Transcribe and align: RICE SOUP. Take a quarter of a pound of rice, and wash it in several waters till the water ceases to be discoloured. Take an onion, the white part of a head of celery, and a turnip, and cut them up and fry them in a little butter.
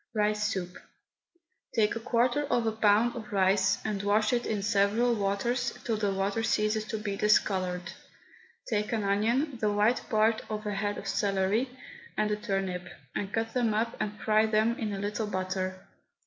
RICE 0.15 0.51
SOUP. 0.51 0.79
Take 1.75 1.95
a 1.95 1.99
quarter 1.99 2.43
of 2.45 2.65
a 2.65 2.71
pound 2.71 3.15
of 3.15 3.31
rice, 3.31 3.77
and 3.85 4.01
wash 4.01 4.33
it 4.33 4.47
in 4.47 4.63
several 4.63 5.13
waters 5.13 5.77
till 5.83 5.95
the 5.95 6.11
water 6.11 6.41
ceases 6.41 6.85
to 6.85 6.97
be 6.97 7.15
discoloured. 7.15 7.93
Take 8.67 8.91
an 8.93 9.03
onion, 9.03 9.59
the 9.61 9.71
white 9.71 10.01
part 10.09 10.41
of 10.49 10.65
a 10.65 10.73
head 10.73 10.97
of 10.97 11.07
celery, 11.07 11.69
and 12.17 12.31
a 12.31 12.35
turnip, 12.35 12.87
and 13.13 13.31
cut 13.31 13.53
them 13.53 13.75
up 13.75 13.95
and 13.99 14.19
fry 14.19 14.47
them 14.47 14.75
in 14.79 14.91
a 14.91 14.97
little 14.97 15.27
butter. 15.27 15.85